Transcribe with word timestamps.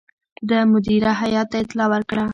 ده 0.49 0.59
مدیره 0.71 1.11
هیات 1.21 1.47
ته 1.51 1.57
اطلاع 1.63 1.87
ورکړه. 1.91 2.23